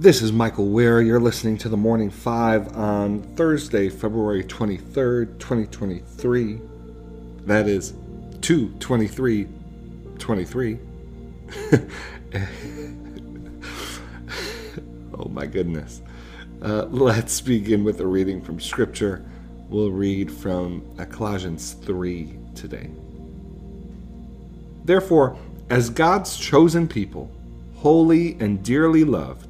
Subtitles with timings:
[0.00, 1.02] This is Michael Wear.
[1.02, 6.58] You're listening to the Morning Five on Thursday, February 23rd, 2023.
[7.44, 7.92] That is
[8.40, 9.46] 223
[10.18, 10.78] 23.
[15.18, 16.00] oh my goodness.
[16.62, 19.22] Uh, let's begin with a reading from Scripture.
[19.68, 22.88] We'll read from Colossians 3 today.
[24.82, 25.36] Therefore,
[25.68, 27.30] as God's chosen people,
[27.74, 29.49] holy and dearly loved,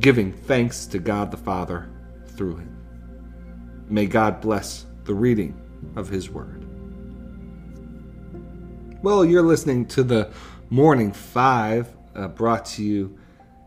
[0.00, 1.88] giving thanks to God the Father
[2.26, 2.76] through him.
[3.88, 5.60] May God bless the reading
[5.96, 6.66] of his word.
[9.02, 10.32] Well, you're listening to the
[10.70, 13.18] Morning Five, uh, brought to you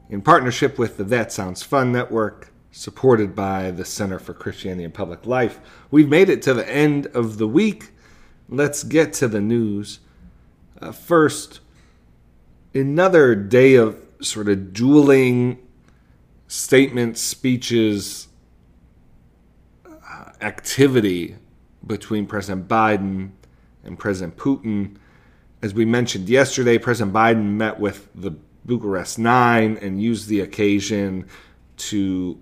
[0.10, 4.94] in partnership with the That Sounds Fun Network, supported by the Center for Christianity and
[4.94, 5.60] Public Life.
[5.92, 7.92] We've made it to the end of the week.
[8.50, 10.00] Let's get to the news.
[10.82, 11.60] Uh, first,
[12.74, 15.60] another day of sort of dueling
[16.48, 18.28] statements, speeches,
[20.42, 21.36] activity
[21.86, 23.32] between President Biden
[23.84, 24.98] and President Putin
[25.62, 28.32] as we mentioned yesterday, President Biden met with the
[28.66, 31.28] Bucharest Nine and used the occasion
[31.78, 32.40] to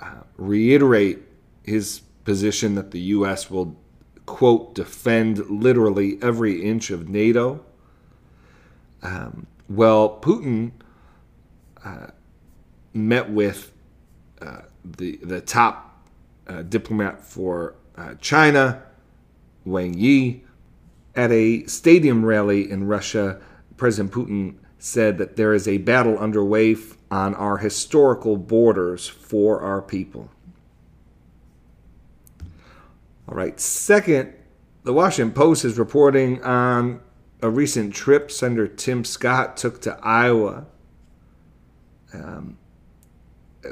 [0.00, 1.20] uh, reiterate
[1.62, 3.50] his position that the U.S.
[3.50, 3.76] will,
[4.26, 7.64] quote, defend literally every inch of NATO.
[9.02, 10.72] Um, well, Putin
[11.82, 12.08] uh,
[12.92, 13.72] met with
[14.40, 16.06] uh, the, the top
[16.46, 18.82] uh, diplomat for uh, China,
[19.64, 20.42] Wang Yi
[21.14, 23.40] at a stadium rally in Russia,
[23.76, 26.76] President Putin said that there is a battle underway
[27.10, 30.30] on our historical borders for our people.
[33.28, 34.32] All right, second,
[34.84, 37.00] the Washington Post is reporting on
[37.42, 40.66] a recent trip Senator Tim Scott took to Iowa.
[42.12, 42.56] Um,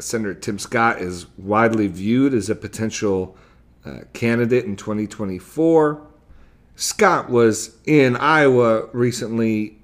[0.00, 3.36] Senator Tim Scott is widely viewed as a potential
[3.84, 6.06] uh, candidate in 2024.
[6.76, 9.78] Scott was in Iowa recently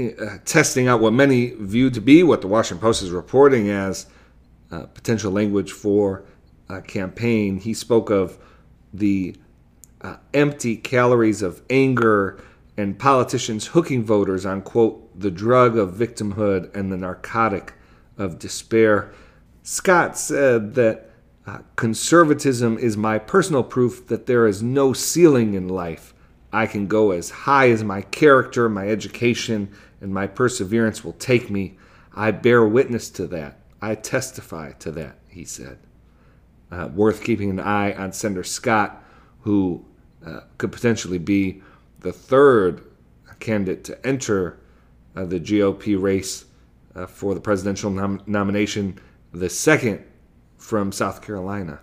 [0.00, 4.06] uh, testing out what many view to be what the Washington Post is reporting as
[4.70, 6.24] uh, potential language for
[6.68, 7.58] a campaign.
[7.58, 8.38] He spoke of
[8.92, 9.36] the
[10.00, 12.42] uh, empty calories of anger
[12.76, 17.74] and politicians hooking voters on, quote, the drug of victimhood and the narcotic
[18.22, 19.12] of despair.
[19.62, 21.10] Scott said that
[21.46, 26.14] uh, conservatism is my personal proof that there is no ceiling in life.
[26.52, 31.50] I can go as high as my character, my education, and my perseverance will take
[31.50, 31.78] me.
[32.14, 33.58] I bear witness to that.
[33.80, 35.78] I testify to that, he said.
[36.70, 39.02] Uh, worth keeping an eye on Senator Scott,
[39.40, 39.84] who
[40.24, 41.62] uh, could potentially be
[42.00, 42.84] the third
[43.40, 44.60] candidate to enter
[45.16, 46.44] uh, the GOP race
[46.94, 48.98] uh, for the presidential nom- nomination,
[49.32, 50.04] the second
[50.58, 51.80] from South Carolina.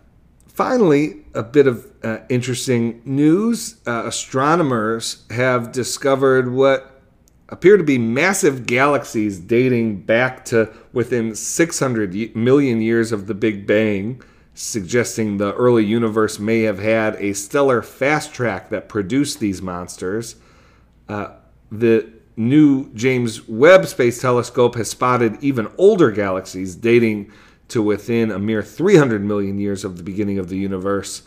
[0.48, 3.78] Finally, a bit of uh, interesting news.
[3.88, 7.02] Uh, astronomers have discovered what
[7.50, 13.66] appear to be massive galaxies dating back to within 600 million years of the Big
[13.66, 14.22] Bang,
[14.54, 20.36] suggesting the early universe may have had a stellar fast track that produced these monsters.
[21.08, 21.30] Uh,
[21.72, 27.32] the new James Webb Space Telescope has spotted even older galaxies dating
[27.68, 31.24] to within a mere 300 million years of the beginning of the universe.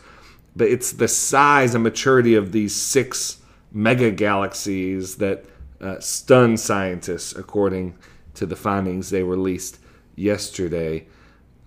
[0.55, 3.37] But it's the size and maturity of these six
[3.71, 5.45] mega galaxies that
[5.79, 7.95] uh, stun scientists, according
[8.33, 9.77] to the findings they released
[10.15, 11.05] yesterday.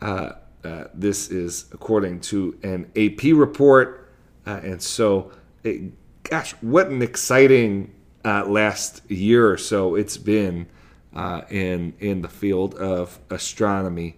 [0.03, 0.33] Uh,
[0.65, 4.11] uh, this is according to an AP report.
[4.45, 5.31] Uh, and so,
[5.63, 5.93] it,
[6.25, 7.93] gosh, what an exciting
[8.27, 10.67] uh, last year or so it's been
[11.15, 14.17] uh, in, in the field of astronomy.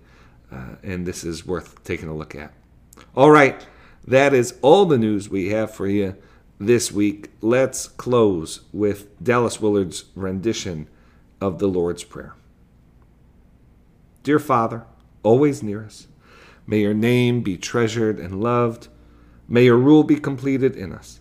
[0.51, 2.53] uh, and this is worth taking a look at.
[3.15, 3.67] All right,
[4.07, 6.17] that is all the news we have for you
[6.59, 7.31] this week.
[7.41, 10.89] Let's close with Dallas Willard's rendition
[11.41, 12.35] of the Lord's Prayer.
[14.23, 14.85] Dear Father,
[15.23, 16.09] always near us,
[16.67, 18.89] may your name be treasured and loved.
[19.47, 21.21] May your rule be completed in us.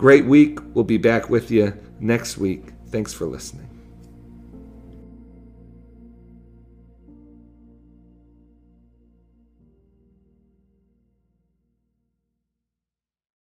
[0.00, 0.58] great week.
[0.72, 2.72] We'll be back with you next week.
[2.88, 3.69] Thanks for listening.